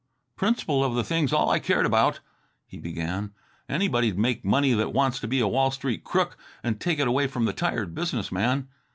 [0.35, 2.21] "Principle of the thing's all I cared about,"
[2.65, 3.33] he began.
[3.69, 7.27] "Anybody make money that wants to be a Wall Street crook and take it away
[7.27, 8.67] from the tired business man.